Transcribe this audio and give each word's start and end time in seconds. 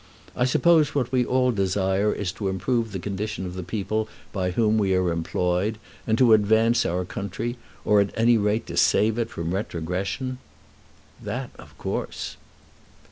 I 0.35 0.45
suppose 0.45 0.95
what 0.95 1.11
we 1.11 1.23
all 1.23 1.51
desire 1.51 2.11
is 2.11 2.31
to 2.31 2.47
improve 2.47 2.91
the 2.91 2.97
condition 2.97 3.45
of 3.45 3.53
the 3.53 3.61
people 3.61 4.09
by 4.33 4.49
whom 4.49 4.79
we 4.79 4.95
are 4.95 5.11
employed, 5.11 5.77
and 6.07 6.17
to 6.17 6.33
advance 6.33 6.87
our 6.87 7.05
country, 7.05 7.55
or 7.85 8.01
at 8.01 8.09
any 8.17 8.35
rate 8.35 8.65
to 8.65 8.77
save 8.77 9.19
it 9.19 9.29
from 9.29 9.53
retrogression." 9.53 10.39
"That 11.21 11.51
of 11.59 11.77
course." 11.77 12.35